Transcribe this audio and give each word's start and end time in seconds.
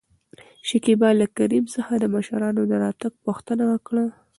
شکيبا 0.69 1.09
له 1.19 1.25
کريم 1.37 1.65
څخه 1.75 1.93
د 1.97 2.03
مشرانو 2.15 2.61
د 2.67 2.73
راتګ 2.83 3.13
پوښتنه 3.25 3.63
وکړه. 3.71 4.05